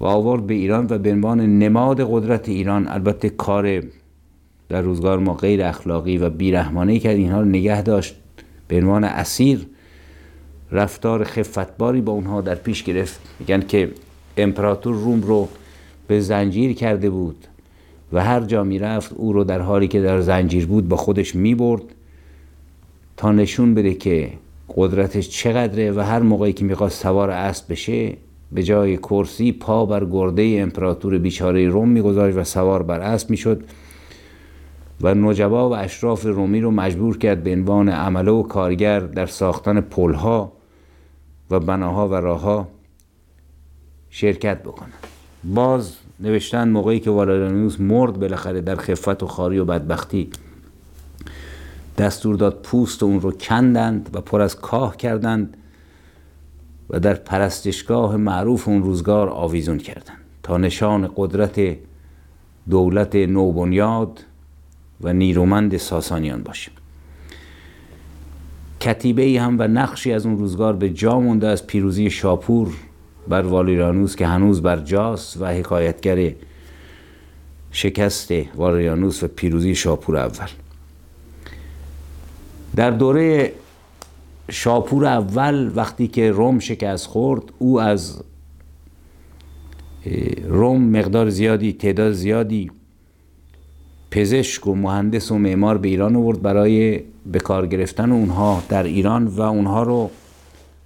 و 0.04 0.06
آورد 0.06 0.48
به 0.48 0.54
ایران 0.54 0.88
و 0.90 0.98
به 0.98 1.12
عنوان 1.12 1.60
نماد 1.60 2.02
قدرت 2.12 2.50
ایران 2.50 2.88
البته 2.88 3.30
کار 3.30 3.84
در 4.70 4.82
روزگار 4.82 5.20
ما 5.20 5.34
غیر 5.34 5.64
اخلاقی 5.64 6.18
و 6.18 6.30
بیرحمانه 6.30 7.00
کرد 7.00 7.16
اینها 7.16 7.40
رو 7.40 7.46
نگه 7.46 7.82
داشت. 7.82 8.16
به 8.68 8.78
عنوان 8.78 9.04
اسیر 9.04 9.68
رفتار 10.72 11.24
خفتباری 11.24 12.02
با 12.02 12.12
اونها 12.12 12.42
در 12.42 12.56
پیش 12.56 12.84
گرفت. 12.84 13.22
میگن 13.40 13.62
که 13.62 13.92
امپراتور 14.38 14.96
روم 14.96 15.22
رو 15.22 15.48
به 16.08 16.20
زنجیر 16.20 16.74
کرده 16.74 17.10
بود 17.10 17.48
و 18.14 18.24
هر 18.24 18.40
جا 18.40 18.64
می‌رفت 18.64 19.14
او 19.14 19.34
رو 19.34 19.44
در 19.44 19.60
حالی 19.60 19.88
که 19.88 20.02
در 20.02 20.22
زنجیر 20.22 20.66
بود 20.66 20.88
با 20.88 20.98
خودش 20.98 21.36
می‌برد 21.36 21.84
تا 23.18 23.32
نشون 23.32 23.74
بده 23.74 23.94
که 23.94 24.30
قدرتش 24.76 25.30
چقدره 25.30 25.92
و 25.92 26.00
هر 26.00 26.20
موقعی 26.20 26.54
که 26.54 26.66
می‌خواست 26.66 27.02
سوار 27.02 27.30
اسب 27.30 27.72
بشه 27.72 28.18
به 28.54 28.64
جای 28.64 28.98
کرسی 28.98 29.52
پا 29.52 29.86
بر 29.86 30.06
گرده 30.06 30.58
امپراتور 30.60 31.18
بیچاره 31.18 31.70
روم 31.70 31.90
میگذاشت 31.90 32.38
و 32.38 32.44
سوار 32.44 32.84
بر 32.84 33.00
اسب 33.00 33.30
می‌شد 33.30 33.64
و 35.02 35.14
نجبا 35.14 35.70
و 35.70 35.76
اشراف 35.76 36.26
رومی 36.26 36.62
رو 36.62 36.72
مجبور 36.72 37.18
کرد 37.18 37.44
به 37.44 37.52
عنوان 37.52 37.90
عمله 37.90 38.32
و 38.32 38.44
کارگر 38.44 39.00
در 39.00 39.26
ساختن 39.26 39.82
پلها 39.82 40.52
و 41.52 41.60
بناها 41.60 42.08
و 42.08 42.14
راهها 42.14 42.68
شرکت 44.10 44.64
بکنند. 44.64 44.94
باز 45.44 45.96
نوشتن 46.20 46.70
موقعی 46.70 47.00
که 47.00 47.10
والرانیوس 47.10 47.80
مرد 47.80 48.20
بالاخره 48.20 48.62
در 48.62 48.76
خفت 48.76 49.24
و 49.24 49.28
خاری 49.28 49.60
و 49.60 49.66
بدبختی 49.66 50.30
دستور 51.98 52.36
داد 52.36 52.62
پوست 52.64 53.04
اون 53.04 53.22
رو 53.22 53.32
کندند 53.32 54.10
و 54.14 54.22
پر 54.22 54.42
از 54.42 54.56
کاه 54.56 54.98
کردند 54.98 55.58
و 56.90 57.00
در 57.00 57.14
پرستشگاه 57.14 58.18
معروف 58.18 58.68
اون 58.68 58.84
روزگار 58.84 59.30
آویزون 59.30 59.78
کردند 59.78 60.18
تا 60.44 60.58
نشان 60.58 61.12
قدرت 61.16 61.78
دولت 62.70 63.16
نوبنیاد 63.16 64.24
و 65.02 65.14
نیرومند 65.14 65.78
ساسانیان 65.78 66.44
باشه 66.44 66.72
کتیبه 68.82 69.42
هم 69.42 69.56
و 69.60 69.68
نقشی 69.68 70.14
از 70.14 70.26
اون 70.26 70.38
روزگار 70.38 70.74
به 70.74 70.90
جا 70.90 71.20
مونده 71.20 71.48
از 71.48 71.68
پیروزی 71.68 72.10
شاپور 72.10 72.74
بر 73.28 73.42
والیرانوس 73.42 74.16
که 74.16 74.28
هنوز 74.28 74.62
بر 74.62 74.80
جاست 74.80 75.42
و 75.42 75.46
حکایتگر 75.46 76.34
شکست 77.72 78.32
والیرانوس 78.56 79.24
و 79.24 79.28
پیروزی 79.28 79.76
شاپور 79.76 80.18
اول. 80.18 80.48
در 82.76 82.92
دوره 82.92 83.54
شاپور 84.50 85.06
اول 85.06 85.72
وقتی 85.76 86.08
که 86.08 86.32
روم 86.32 86.60
شکست 86.60 87.08
خورد 87.08 87.44
او 87.60 87.82
از 87.82 88.24
روم 90.48 90.82
مقدار 90.82 91.30
زیادی 91.30 91.74
تعداد 91.74 92.12
زیادی 92.12 92.72
پزشک 94.12 94.68
و 94.68 94.76
مهندس 94.76 95.32
و 95.32 95.38
معمار 95.38 95.78
به 95.78 95.88
ایران 95.88 96.16
آورد 96.16 96.42
برای 96.42 97.04
به 97.26 97.40
کار 97.40 97.68
گرفتن 97.68 98.12
اونها 98.12 98.64
در 98.70 98.84
ایران 98.84 99.28
و 99.28 99.42
اونها 99.42 99.84
رو 99.84 100.10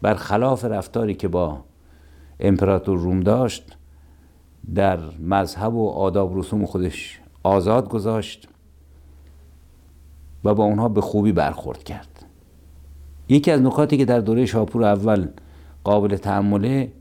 برخلاف 0.02 0.66
رفتاری 0.66 1.14
که 1.14 1.28
با 1.28 1.64
امپراتور 2.40 3.00
روم 3.00 3.20
داشت 3.20 3.78
در 4.76 5.00
مذهب 5.20 5.74
و 5.74 5.90
آداب 5.90 6.40
رسوم 6.40 6.66
خودش 6.66 7.20
آزاد 7.44 7.90
گذاشت 7.90 8.48
و 10.44 10.54
با 10.54 10.64
اونها 10.64 10.90
به 10.90 11.02
خوبی 11.02 11.32
برخورد 11.32 11.84
کرد. 11.84 12.17
یکی 13.30 13.52
از 13.52 13.62
نکاتی 13.62 13.98
که 13.98 14.06
در 14.06 14.20
دوره 14.20 14.46
شاپور 14.46 14.84
اول 14.84 15.28
قابل 15.84 16.16
تحمله 16.16 16.92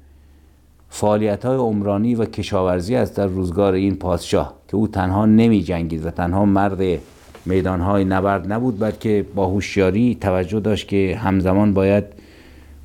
فعالیت 0.88 1.45
های 1.45 1.56
عمرانی 1.56 2.14
و 2.14 2.25
کشاورزی 2.25 2.97
است 2.97 3.16
در 3.16 3.26
روزگار 3.26 3.73
این 3.73 3.97
پادشاه 3.97 4.54
که 4.68 4.76
او 4.76 4.88
تنها 4.88 5.26
نمی 5.26 5.62
جنگید 5.62 6.06
و 6.06 6.11
تنها 6.11 6.45
مرد 6.45 7.00
میدان 7.47 7.80
های 7.80 8.04
نبرد 8.04 8.52
نبود 8.52 8.78
بلکه 8.78 9.26
با 9.35 9.47
هوشیاری 9.47 10.14
توجه 10.21 10.61
داشت 10.61 10.88
که 10.88 11.18
همزمان 11.23 11.75
باید 11.75 12.04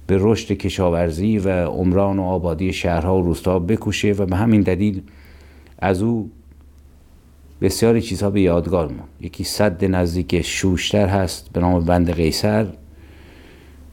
به 0.08 0.18
رشد 0.20 0.54
کشاورزی 0.54 1.40
و 1.40 1.66
عمران 1.66 2.20
و 2.20 2.24
آبادی 2.24 2.74
شهرها 2.74 3.18
و 3.18 3.22
روستاها 3.22 3.60
بکوشه 3.60 4.12
و 4.12 4.26
به 4.26 4.36
همین 4.36 4.62
دلیل 4.62 5.02
از 5.80 6.02
او 6.02 6.30
بسیاری 7.62 8.02
چیزها 8.02 8.30
به 8.30 8.42
یادگار 8.42 8.88
مون 8.88 9.08
یکی 9.22 9.44
صد 9.44 9.86
نزدیک 9.86 10.42
شوشتر 10.42 11.08
هست 11.08 11.50
به 11.54 11.60
نام 11.60 11.86
بند 11.86 12.12
قیصر. 12.12 12.68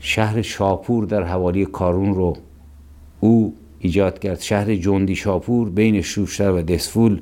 شهر 0.00 0.42
شاپور 0.42 1.04
در 1.04 1.22
حوالی 1.22 1.66
کارون 1.66 2.14
رو 2.14 2.36
او 3.20 3.54
ایجاد 3.78 4.18
کرد. 4.18 4.40
شهر 4.40 4.74
جندی 4.74 5.16
شاپور 5.16 5.70
بین 5.70 6.00
شوشتر 6.00 6.50
و 6.50 6.62
دسفول 6.62 7.20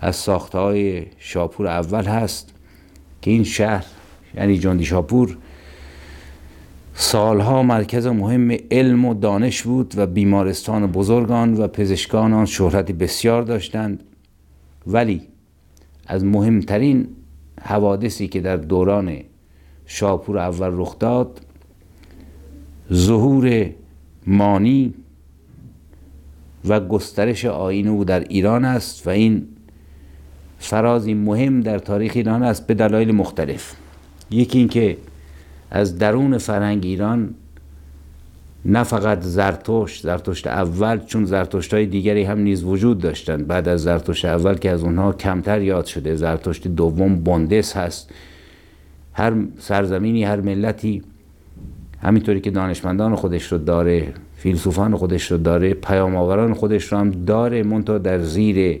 از 0.00 0.16
ساخته 0.16 0.58
های 0.58 1.06
شاپور 1.18 1.66
اول 1.66 2.04
هست 2.04 2.54
که 3.22 3.30
این 3.30 3.44
شهر 3.44 3.86
یعنی 4.34 4.58
جندی 4.58 4.84
شاپور 4.84 5.36
سالها 6.94 7.62
مرکز 7.62 8.06
مهم 8.06 8.56
علم 8.70 9.04
و 9.04 9.14
دانش 9.14 9.62
بود 9.62 9.94
و 9.96 10.06
بیمارستان 10.06 10.86
بزرگان 10.86 11.54
و 11.54 11.68
پزشکان 11.68 12.32
آن 12.32 12.46
شهرت 12.46 12.92
بسیار 12.92 13.42
داشتند. 13.42 14.04
ولی 14.86 15.22
از 16.06 16.24
مهمترین 16.24 17.08
حوادثی 17.62 18.28
که 18.28 18.40
در 18.40 18.56
دوران 18.56 19.16
شاپور 19.86 20.38
اول 20.38 20.70
رخ 20.72 20.98
داد 20.98 21.40
ظهور 22.92 23.70
مانی 24.26 24.94
و 26.64 26.80
گسترش 26.80 27.44
آین 27.44 27.88
او 27.88 28.04
در 28.04 28.20
ایران 28.20 28.64
است 28.64 29.06
و 29.06 29.10
این 29.10 29.46
فرازی 30.58 31.14
مهم 31.14 31.60
در 31.60 31.78
تاریخ 31.78 32.12
ایران 32.14 32.42
است 32.42 32.66
به 32.66 32.74
دلایل 32.74 33.12
مختلف. 33.12 33.72
یکی 34.30 34.58
اینکه 34.58 34.96
از 35.70 35.98
درون 35.98 36.38
فرهنگ 36.38 36.84
ایران 36.84 37.34
نه 38.64 38.82
فقط 38.82 39.20
زرتشت 39.20 40.02
زرتشت 40.02 40.46
اول 40.46 40.98
چون 40.98 41.24
زرتشت 41.24 41.74
های 41.74 41.86
دیگری 41.86 42.22
هم 42.22 42.38
نیز 42.38 42.64
وجود 42.64 42.98
داشتند. 42.98 43.46
بعد 43.46 43.68
از 43.68 43.82
زرتشت 43.82 44.24
اول 44.24 44.54
که 44.54 44.70
از 44.70 44.82
اونها 44.82 45.12
کمتر 45.12 45.62
یاد 45.62 45.84
شده. 45.86 46.16
زرتشت 46.16 46.68
دوم 46.68 47.24
بندس 47.24 47.76
هست. 47.76 48.10
هر 49.12 49.32
سرزمینی 49.58 50.24
هر 50.24 50.40
ملتی 50.40 51.02
همینطوری 52.02 52.40
که 52.40 52.50
دانشمندان 52.50 53.16
خودش 53.16 53.52
رو 53.52 53.58
داره 53.58 54.14
فیلسوفان 54.36 54.96
خودش 54.96 55.32
رو 55.32 55.38
داره 55.38 55.74
پیام 55.74 56.16
آوران 56.16 56.54
خودش 56.54 56.92
رو 56.92 56.98
هم 56.98 57.10
داره 57.10 57.62
منتها 57.62 57.98
در 57.98 58.22
زیر 58.22 58.80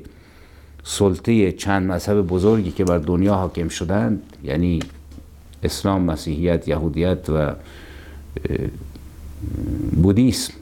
سلطه 0.84 1.52
چند 1.52 1.86
مذهب 1.90 2.26
بزرگی 2.26 2.70
که 2.70 2.84
بر 2.84 2.98
دنیا 2.98 3.34
حاکم 3.34 3.68
شدند 3.68 4.22
یعنی 4.44 4.80
اسلام 5.62 6.02
مسیحیت 6.02 6.68
یهودیت 6.68 7.30
و 7.30 7.52
بودیسم. 10.02 10.52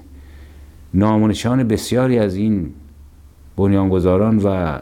نامونشان 0.95 1.69
بسیاری 1.69 2.19
از 2.19 2.35
این 2.35 2.73
بنیانگذاران 3.57 4.39
و 4.39 4.79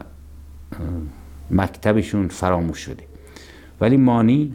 مکتبشون 1.51 2.27
فراموش 2.27 2.77
شده. 2.77 3.03
ولی 3.81 3.97
مانی 3.97 4.53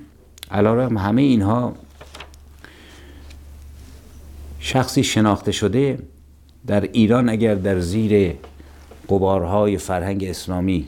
علیرغم 0.51 0.99
همه 0.99 1.23
اینها 1.23 1.75
شخصی 4.67 5.05
شناخته 5.05 5.53
شده 5.53 5.99
در 6.67 6.83
ایران 6.83 7.29
اگر 7.29 7.55
در 7.55 7.81
زیر 7.81 8.35
قبارهای 9.09 9.79
فرهنگ 9.79 10.25
اسلامی 10.25 10.87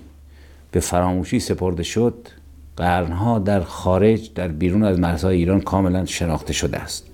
به 0.70 0.80
فراموشی 0.80 1.40
سپرده 1.40 1.82
شد 1.82 2.28
قرنها 2.76 3.38
در 3.38 3.60
خارج 3.60 4.32
در 4.34 4.48
بیرون 4.48 4.84
از 4.84 4.98
مرزهای 4.98 5.36
ایران 5.36 5.60
کاملا 5.60 6.04
شناخته 6.04 6.52
شده 6.52 6.78
است. 6.78 7.06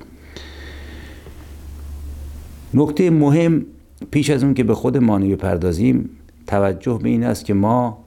نکته 2.75 3.11
مهم 3.11 3.67
پیش 4.11 4.31
از 4.31 4.45
اون 4.45 4.55
که 4.55 4.65
به 4.65 4.75
خود 4.75 4.97
مانی 4.97 5.35
بپردازیم 5.35 6.11
توجه 6.47 6.99
به 7.03 7.09
این 7.09 7.25
است 7.25 7.45
که 7.45 7.55
ما 7.55 8.05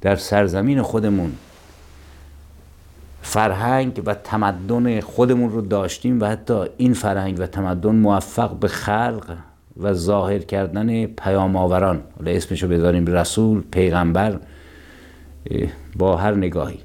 در 0.00 0.16
سرزمین 0.16 0.82
خودمون 0.82 1.32
فرهنگ 3.28 4.02
و 4.06 4.14
تمدن 4.14 5.00
خودمون 5.00 5.50
رو 5.50 5.60
داشتیم 5.60 6.20
و 6.20 6.24
حتی 6.24 6.64
این 6.76 6.94
فرهنگ 6.94 7.36
و 7.38 7.46
تمدن 7.46 7.94
موفق 7.94 8.58
به 8.58 8.68
خلق 8.68 9.36
و 9.80 9.92
ظاهر 9.92 10.38
کردن 10.38 11.06
پیام 11.06 11.56
آوران. 11.56 12.00
حالا 12.18 12.30
اسمشو 12.30 12.68
بذاریم 12.68 13.06
رسول 13.06 13.62
پیغمبر 13.70 14.40
با 15.96 16.16
هر 16.16 16.34
نگاهی. 16.34 16.78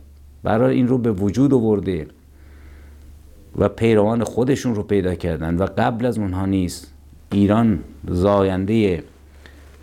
برای 0.43 0.75
این 0.75 0.87
رو 0.87 0.97
به 0.97 1.11
وجود 1.11 1.53
آورده 1.53 2.07
و 3.57 3.69
پیروان 3.69 4.23
خودشون 4.23 4.75
رو 4.75 4.83
پیدا 4.83 5.15
کردن 5.15 5.57
و 5.57 5.67
قبل 5.77 6.05
از 6.05 6.17
اونها 6.17 6.45
نیست. 6.45 6.93
ایران 7.31 7.79
زاینده 8.07 9.03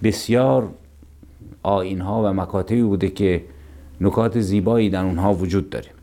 بسیار 0.03 0.69
آینها 1.63 2.23
و 2.23 2.33
مکاتبی 2.33 2.83
بوده 2.83 3.09
که 3.09 3.45
نکات 4.01 4.41
زیبایی 4.41 4.91
در 4.91 5.05
اونها 5.05 5.35
وجود 5.35 5.71
داره. 5.71 5.98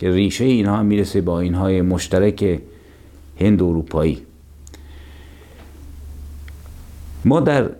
که 0.00 0.10
ریشه 0.10 0.44
اینها 0.44 0.82
می‌رسه 0.82 1.20
با 1.20 1.40
اینهای 1.40 1.82
مشترک 1.82 2.60
هند 3.40 3.62
اروپایی. 3.62 4.22
ما 7.24 7.40
در 7.40 7.70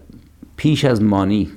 پیش 0.56 0.84
از 0.84 1.02
مانی 1.02 1.50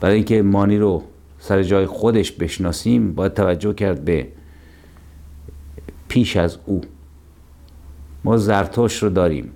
برای 0.00 0.14
اینکه 0.14 0.42
مانی 0.42 0.78
رو 0.78 1.02
سر 1.38 1.62
جای 1.62 1.86
خودش 1.86 2.32
بشناسیم 2.32 3.14
باید 3.14 3.34
توجه 3.34 3.74
کرد 3.74 4.04
به 4.04 4.28
پیش 6.08 6.36
از 6.36 6.58
او. 6.66 6.80
ما 8.24 8.36
زرتوش 8.36 9.02
رو 9.02 9.08
داریم 9.08 9.52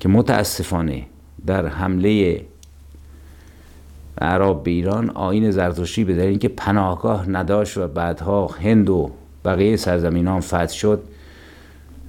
که 0.00 0.08
متاسفانه 0.08 1.06
در 1.46 1.66
حمله 1.66 2.40
عرب 4.20 4.62
به 4.62 4.70
ایران 4.70 5.10
آین 5.10 5.50
زرتشتی 5.50 6.04
به 6.04 6.26
اینکه 6.26 6.48
پناهگاه 6.48 7.30
نداشت 7.30 7.78
و 7.78 7.88
بعدها 7.88 8.46
هند 8.46 8.90
و 8.90 9.10
بقیه 9.44 9.76
سرزمین 9.76 10.28
هم 10.28 10.40
فتح 10.40 10.72
شد 10.72 11.02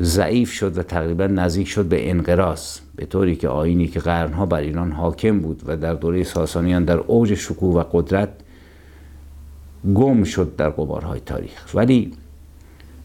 ضعیف 0.02 0.52
شد 0.52 0.78
و 0.78 0.84
تقریبا 0.84 1.28
نزدیک 1.28 1.68
شد 1.68 1.86
به 1.86 2.10
انقراض 2.10 2.80
به 2.96 3.06
طوری 3.06 3.36
که 3.36 3.48
آینی 3.48 3.88
که 3.88 4.00
قرنها 4.00 4.46
بر 4.46 4.60
ایران 4.60 4.92
حاکم 4.92 5.40
بود 5.40 5.62
و 5.66 5.78
در 5.78 5.94
دوره 5.94 6.24
ساسانیان 6.24 6.86
در 6.86 6.98
اوج 6.98 7.34
شکوه 7.34 7.76
و 7.76 7.84
قدرت 7.92 8.30
گم 9.96 10.24
شد 10.24 10.56
در 10.56 10.70
قبارهای 10.70 11.20
تاریخ. 11.20 11.76
ولی 11.76 12.12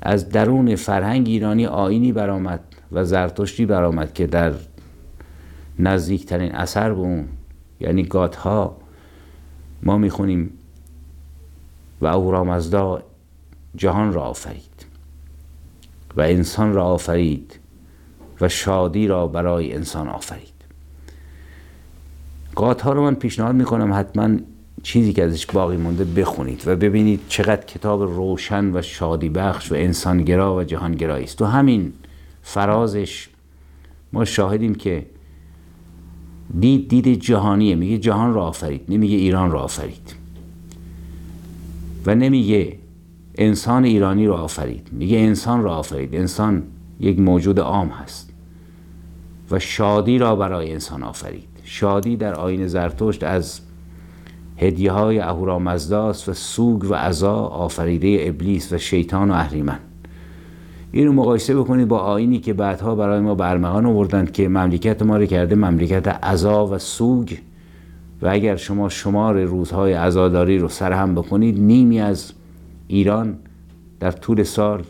از 0.03 0.29
درون 0.29 0.77
فرهنگ 0.77 1.29
ایرانی 1.29 1.67
آینی 1.67 2.13
برآمد 2.13 2.61
و 2.93 3.05
زرتشتی 3.05 3.67
برآمد 3.67 4.15
که 4.15 4.27
در 4.27 4.53
نزدیکترین 5.79 6.53
اثر 6.53 6.93
به 6.93 7.01
اون 7.01 7.25
یعنی 7.81 8.03
گاتها 8.03 8.77
ما 9.83 9.99
می‌خونیم 9.99 10.51
و 12.01 12.07
اورامزدا 12.07 13.03
جهان 13.77 14.13
را 14.13 14.23
آفرید 14.23 14.87
و 16.17 16.21
انسان 16.21 16.73
را 16.73 16.85
آفرید 16.85 17.59
و 18.41 18.49
شادی 18.49 19.07
را 19.07 19.27
برای 19.27 19.75
انسان 19.75 20.09
آفرید. 20.09 20.51
قاطها 22.55 22.93
رو 22.93 23.03
من 23.03 23.15
پیشنهاد 23.15 23.55
می‌کنم 23.55 23.93
حتما 23.95 24.37
چیزی 24.83 25.13
که 25.13 25.25
ازش 25.25 25.47
باقی 25.47 25.77
مونده 25.77 26.05
بخونید 26.05 26.69
و 26.69 26.77
ببینید 26.77 27.21
چقدر 27.29 27.65
کتاب 27.65 28.03
روشن 28.03 28.77
و 28.77 28.83
شادی 28.83 29.29
بخش 29.29 29.73
و 29.73 29.75
انسانگرا 29.75 30.57
و 30.57 30.65
جهانگرایی 30.65 31.25
است. 31.25 31.39
تو 31.39 31.45
همین 31.45 31.93
فرازش 32.43 33.29
ما 34.13 34.25
شاهدیم 34.25 34.75
که 34.75 35.07
دید 36.59 36.89
دید 36.89 37.21
جهانیه. 37.21 37.75
میگه 37.75 37.99
جهان 37.99 38.35
را 38.35 38.45
آفرید 38.45 38.85
نمیگه 38.89 39.17
ایران 39.17 39.51
را 39.51 39.61
آفرید. 39.61 40.15
و 42.07 42.15
نمیگه 42.15 42.77
انسان 43.35 43.85
ایرانی 43.85 44.27
را 44.27 44.39
آفرید 44.39 44.89
میگه 44.93 45.19
انسان 45.19 45.63
را 45.63 45.77
آفرید. 45.77 46.15
انسان 46.15 46.63
یک 47.01 47.19
موجود 47.19 47.61
عام 47.61 47.89
هست 47.89 48.33
و 49.51 49.59
شادی 49.59 50.19
را 50.19 50.37
برای 50.37 50.73
انسان 50.73 51.03
آفرید. 51.03 51.49
شادی 51.65 52.17
در 52.17 52.35
آین 52.35 52.67
زرتشت 52.67 53.25
از 53.25 53.61
هدیه 54.57 54.93
های 54.93 55.19
اهورامزداست 55.19 56.29
و 56.29 56.35
سوگ 56.35 56.85
و 56.85 56.95
عذا 56.95 57.35
آفریده 57.35 58.25
ابلیس 58.29 58.73
و 58.73 58.79
شیطان 58.79 59.31
و 59.31 59.35
اهریمن. 59.35 59.79
این 60.93 61.07
رو 61.07 61.13
مقایسه 61.13 61.57
بکنید 61.57 61.89
با 61.89 61.99
آینی 61.99 62.39
که 62.39 62.53
بعدها 62.53 62.95
برای 62.95 63.21
ما 63.21 63.35
برمغان 63.35 63.87
آوردند 63.87 64.33
که 64.33 64.49
مملکت 64.49 65.03
ما 65.03 65.17
رو 65.17 65.27
کرده 65.27 65.55
مملکت 65.55 66.09
عذا 66.09 66.67
و 66.67 66.79
سوگ. 66.79 67.37
و 68.23 68.29
اگر 68.29 68.57
شما 68.57 68.89
شمار 68.89 69.43
روزهای 69.45 69.93
عزاداری 69.93 70.59
رو 70.59 70.69
سرهم 70.69 71.15
بکنید 71.15 71.61
نیمی 71.61 72.01
از 72.01 72.33
ایران 72.89 73.37
در 74.01 74.11
طول 74.11 74.43
سال 74.43 74.83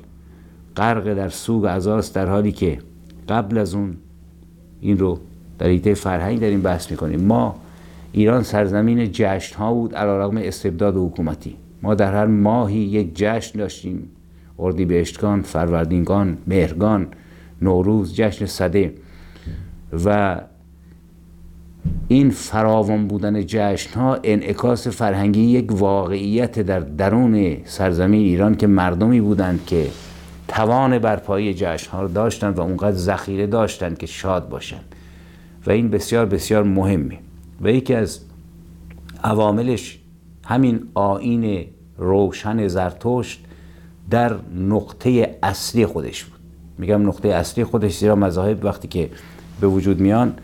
غرق 0.76 1.14
در 1.14 1.28
سوگ 1.28 1.66
عزاست 1.66 2.14
در 2.14 2.28
حالی 2.28 2.52
که 2.52 2.78
قبل 3.28 3.58
از 3.58 3.74
اون 3.74 3.96
این 4.80 4.98
رو 4.98 5.18
در 5.58 5.68
ایده 5.68 5.94
فرهنگ 5.94 6.40
داریم 6.40 6.62
بحث 6.62 6.90
می‌کنیم. 6.90 7.20
ما 7.20 7.56
ایران 8.12 8.42
سرزمین 8.42 9.12
جشن 9.12 9.56
ها 9.56 9.74
بود 9.74 9.94
علیرغم 9.94 10.36
استبداد 10.36 10.96
حکومتی. 10.96 11.56
ما 11.82 11.94
در 11.94 12.14
هر 12.14 12.26
ماهی 12.26 12.78
یک 12.78 13.10
جشن 13.14 13.58
داشتیم. 13.58 14.08
اردیبهشتگان 14.60 15.42
فروردینگان 15.42 16.38
مهرگان 16.46 17.06
نوروز 17.62 18.14
جشن 18.14 18.46
صده 18.46 18.94
و 20.04 20.40
این 22.08 22.30
فراوان 22.30 23.06
بودن 23.06 23.46
جشن 23.46 24.00
ها 24.00 24.18
انعکاس 24.24 24.88
فرهنگی 24.88 25.40
یک 25.40 25.72
واقعیت 25.72 26.58
در 26.58 26.80
درون 26.80 27.56
سرزمین 27.64 28.20
ایران 28.20 28.54
که 28.54 28.66
مردمی 28.66 29.20
بودند 29.20 29.66
که 29.66 29.86
توان 30.48 30.98
برپایی 30.98 31.54
جشن 31.54 31.90
ها 31.90 32.02
رو 32.02 32.08
داشتند 32.08 32.58
و 32.58 32.60
اونقدر 32.60 32.96
ذخیره 32.96 33.46
داشتند 33.46 33.98
که 33.98 34.06
شاد 34.06 34.48
باشند. 34.48 34.94
و 35.66 35.70
این 35.70 35.90
بسیار 35.90 36.26
بسیار 36.26 36.62
مهمه. 36.62 37.18
و 37.60 37.70
یکی 37.70 37.94
از 37.94 38.20
عواملش 39.24 39.98
همین 40.44 40.82
آین 40.94 41.66
روشن 41.98 42.68
زرتشت 42.68 43.44
در 44.10 44.34
نقطه 44.68 45.38
اصلی 45.42 45.86
خودش 45.86 46.24
بود. 46.24 46.40
میگم 46.78 47.08
نقطه 47.08 47.28
اصلی 47.28 47.64
خودش 47.64 47.98
زیرا 47.98 48.16
مذاهب 48.16 48.64
وقتی 48.64 48.88
که 48.88 49.10
به 49.60 49.66
وجود 49.66 50.00
میان 50.00 50.34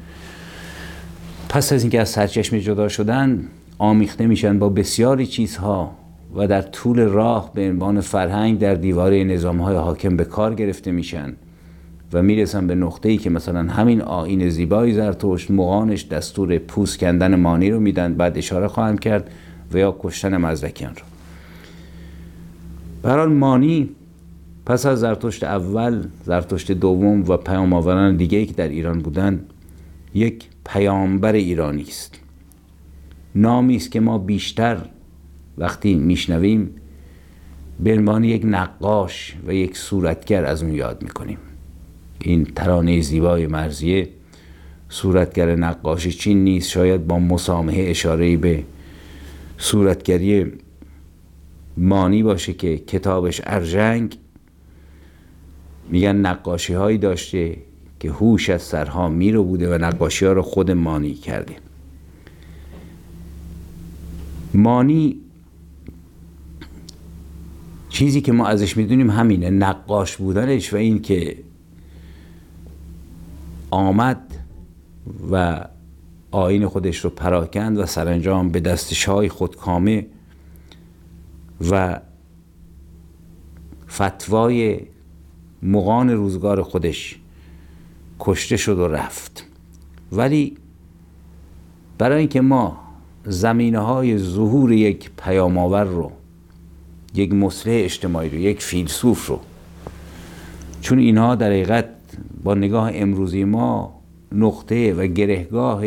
پس 1.49 1.73
از 1.73 1.83
اینکه 1.83 2.01
از 2.01 2.09
سرچشمه 2.09 2.61
جدا 2.61 2.89
شدن 2.89 3.45
آمیخته 3.79 4.27
میشن 4.27 4.59
با 4.59 4.69
بسیاری 4.69 5.27
چیزها 5.27 5.91
و 6.35 6.47
در 6.47 6.63
طول 6.63 7.01
راه 7.01 7.51
به 7.55 7.69
عنوان 7.69 8.01
فرهنگ 8.01 8.59
در 8.59 8.75
دیواره 8.75 9.25
نظام 9.25 9.59
های 9.59 9.77
حاکم 9.77 10.17
به 10.17 10.25
کار 10.25 10.55
گرفته 10.55 10.91
میشن 10.91 11.37
و 12.13 12.23
می‌رسن 12.23 12.67
به 12.67 12.75
نقطه 12.75 13.09
ای 13.09 13.17
که 13.17 13.31
مثلا 13.31 13.63
همین 13.63 14.03
آین 14.03 14.49
زیبای 14.49 14.93
زرتشت 14.93 15.51
مغانش 15.51 16.07
دستور 16.09 16.59
پوست 16.59 16.99
کندن 16.99 17.35
مانی 17.35 17.71
رو 17.71 17.81
میدن 17.81 18.15
بعد 18.15 18.39
اشاره 18.39 18.69
خواهند 18.69 19.01
کرد 19.01 19.31
و 19.73 19.79
یا 19.79 19.97
کشتن 20.01 20.37
مزدکیان 20.37 20.93
رو. 20.95 21.16
بران 23.03 23.33
مانی 23.33 23.89
پس 24.67 24.87
از 24.87 25.01
زرتشت 25.01 25.45
اول 25.45 26.05
زرتشت 26.25 26.73
دوم 26.73 27.25
و 27.29 27.37
پیام 27.37 27.73
آوران 27.73 28.17
دیگه 28.17 28.47
که 28.47 28.53
در 28.53 28.69
ایران 28.69 28.99
بودن 28.99 29.41
یک 30.15 30.45
پیامبر 30.67 31.33
ایرانی 31.33 31.83
است. 31.83 32.21
نامی 33.35 33.77
است 33.77 33.91
که 33.91 34.01
ما 34.01 34.19
بیشتر 34.19 34.79
وقتی 35.59 35.95
میشنویم 35.95 36.71
به 37.81 37.93
عنوان 37.93 38.25
یک 38.25 38.43
نقاش 38.45 39.37
و 39.47 39.55
یک 39.55 39.77
صورتگر 39.77 40.45
از 40.45 40.63
اون 40.63 40.73
یاد 40.73 41.03
می‌کنیم. 41.03 41.39
این 42.21 42.45
ترانه 42.45 43.01
زیبای 43.01 43.47
مرزیه 43.47 44.09
صورتگر 44.89 45.55
نقاش 45.57 46.09
چین 46.09 46.45
نیست 46.45 46.71
شاید 46.71 47.07
با 47.07 47.19
مسامحه 47.19 47.91
اشاره 47.91 48.37
به 48.37 48.63
صورتگری 49.59 50.53
مانی 51.77 52.23
باشه 52.23 52.53
که 52.53 52.79
کتابش 52.79 53.41
ارژنگ. 53.45 54.19
میگن 55.89 56.17
نقاشی 56.17 56.75
هایی 56.75 56.99
داشته 56.99 57.57
که 58.01 58.11
هوش 58.11 58.51
از 58.51 58.63
سرها 58.63 59.09
میرو 59.09 59.45
بوده 59.45 59.75
و 59.75 59.79
نقاشی 59.79 60.27
ها 60.27 60.33
رو 60.33 60.43
خود 60.43 60.71
مانی 60.71 61.15
کرده. 61.15 61.57
مانی 64.55 65.21
چیزی 67.89 68.21
که 68.21 68.33
ما 68.33 68.47
ازش 68.47 68.77
می‌دونیم 68.77 69.11
همینه 69.11 69.51
نقاش 69.51 70.17
بودنش 70.17 70.73
و 70.73 70.77
این 70.77 71.03
که 71.03 71.37
آمد 73.71 74.35
و 75.33 75.65
آین 76.31 76.67
خودش 76.67 76.99
رو 76.99 77.11
پراکند 77.11 77.79
و 77.79 77.87
سرانجام 77.87 78.49
به 78.49 78.61
دست 78.61 78.95
شای 78.95 79.29
خود 79.29 79.57
کامه 79.57 80.07
و 81.71 82.01
فتوای 83.91 84.81
مغان 85.63 86.11
روزگار 86.11 86.63
خودش 86.63 87.19
کشته 88.21 88.57
شد 88.57 88.79
و 88.79 88.89
رفت. 88.89 89.47
ولی 90.13 90.57
برای 91.99 92.19
اینکه 92.19 92.41
ما 92.41 92.79
زمینه 93.25 93.79
های 93.79 94.19
ظهور 94.19 94.73
یک 94.73 95.11
پیامآور 95.17 95.85
رو 95.85 96.13
یک 97.15 97.33
مصلح 97.33 97.73
اجتماعی 97.75 98.29
رو 98.29 98.39
یک 98.39 98.63
فیلسوف 98.63 99.27
رو 99.27 99.41
چون 100.81 100.99
اینها 100.99 101.35
در 101.35 101.47
حقیقت 101.47 101.85
با 102.45 102.55
نگاه 102.55 102.91
امروزی 102.95 103.45
ما 103.45 104.01
نقطه 104.33 104.95
و 104.95 105.07
گرهگاه 105.07 105.83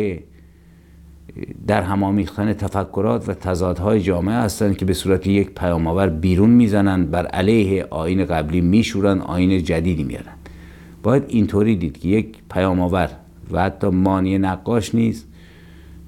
در 1.66 1.82
همامیختن 1.82 2.52
تفکرات 2.52 3.28
و 3.28 3.34
تضادهای 3.34 4.00
جامعه 4.00 4.34
هستند 4.34 4.76
که 4.76 4.84
به 4.84 4.92
صورت 4.92 5.26
یک 5.26 5.50
پیامآور 5.50 6.08
بیرون 6.08 6.50
می‌زنند 6.50 7.10
بر 7.10 7.26
علیه 7.26 7.86
آین 7.90 8.24
قبلی 8.24 8.60
میشورن 8.60 9.20
آین 9.20 9.64
جدیدی 9.64 10.04
میارن 10.04 10.32
باید 11.02 11.24
اینطوری 11.28 11.76
دید 11.76 11.98
که 11.98 12.08
یک 12.08 12.36
پیامآور 12.50 13.10
و 13.50 13.62
حتی 13.62 13.86
مانی 13.88 14.38
نقاش 14.38 14.94
نیست 14.94 15.26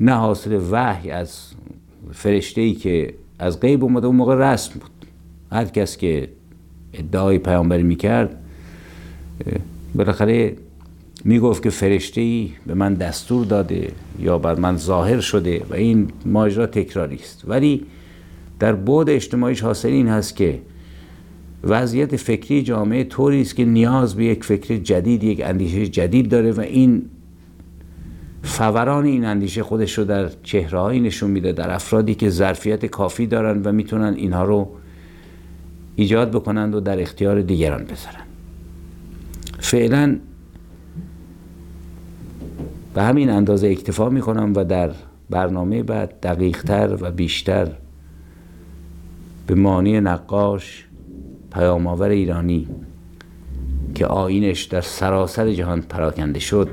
نه 0.00 0.12
حاصل 0.12 0.61
وحی 0.70 1.11
از 1.11 1.52
فرشته 2.12 2.61
ای 2.61 2.72
که 2.72 3.14
از 3.38 3.61
غیب 3.61 3.85
اومده 3.85 4.06
اون 4.06 4.16
موقع 4.16 4.52
رسم 4.52 4.72
بود. 4.80 4.90
هر 5.52 5.64
کس 5.64 5.96
که 5.96 6.28
ادعای 6.92 7.38
پیامبری 7.38 7.82
می‌کرد 7.82 8.37
بالاخره 9.94 10.56
می‌گفت 11.24 11.62
که 11.62 11.70
فرشته 11.70 12.20
ای 12.20 12.50
به 12.66 12.74
من 12.74 12.94
دستور 12.94 13.46
داده 13.46 13.92
یا 14.20 14.38
بر 14.38 14.54
من 14.54 14.76
ظاهر 14.76 15.20
شده 15.20 15.62
و 15.70 15.74
این 15.74 16.08
ماجرا 16.26 16.66
تکراری 16.66 17.16
است. 17.16 17.44
ولی 17.46 17.87
در 18.58 18.72
بود 18.72 19.11
اجتماعیش 19.11 19.61
حاصل 19.61 19.88
این 19.88 20.08
هست 20.08 20.37
که 20.37 20.61
وضعیت 21.64 22.16
فکری 22.16 22.62
جامعه 22.62 23.04
طوری 23.04 23.40
است 23.40 23.56
که 23.56 23.64
نیاز 23.64 24.14
به 24.14 24.24
یک 24.24 24.44
فکر 24.44 24.76
جدید 24.76 25.24
یک 25.24 25.40
اندیشه 25.44 25.87
جدید 25.87 26.28
داره 26.28 26.52
و 26.52 26.61
این 26.61 27.02
فوران 28.42 29.04
این 29.04 29.24
اندیشه 29.24 29.62
خودش 29.62 29.98
رو 29.98 30.04
در 30.04 30.28
چهرههایی 30.42 31.00
نشون 31.00 31.30
میده 31.30 31.52
در 31.52 31.70
افرادی 31.70 32.14
که 32.14 32.30
ظرفیت 32.30 32.87
کافی 32.87 33.26
دارن 33.26 33.62
و 33.62 33.72
می‌تونن 33.72 34.14
اینها 34.14 34.44
رو 34.44 34.68
ایجاد 35.96 36.30
بکنند 36.30 36.74
و 36.74 36.80
در 36.80 37.02
اختیار 37.02 37.42
دیگران 37.42 37.85
بذارن. 37.85 38.24
فعلا 39.61 40.18
به 42.94 43.02
همین 43.02 43.31
اندازه 43.31 43.68
اکتفا 43.68 44.09
می‌کنم 44.09 44.52
و 44.57 44.64
در 44.64 44.90
برنامه 45.31 45.83
بعد 45.83 46.20
دقیقتر 46.20 46.98
و 47.00 47.11
بیشتر 47.11 47.68
به 49.46 49.55
مانی 49.55 50.00
نقاش 50.00 50.87
پیامآور 51.52 52.09
ایرانی 52.09 52.68
که 53.94 54.07
آینش 54.07 54.62
در 54.62 54.81
سراسر 54.81 55.52
جهان 55.52 55.81
پراکنده 55.81 56.40
شد 56.40 56.68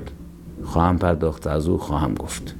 خواهم 0.63 0.97
پرداخت 0.97 1.47
از 1.47 1.67
او 1.67 1.77
خواهم 1.77 2.13
گفت. 2.13 2.55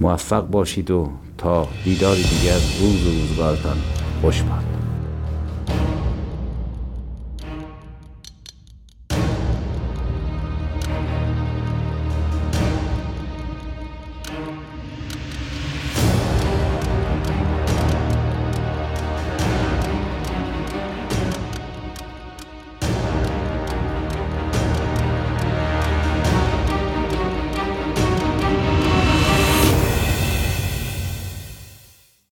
موفق 0.00 0.50
باشید 0.50 0.90
و 0.90 1.10
تا 1.38 1.68
دیدار 1.84 2.16
دیگر 2.16 2.58
روز 2.80 3.06
و 3.06 3.20
روزگارتان 3.20 3.76
خوش 4.22 4.42
باد. 4.42 4.79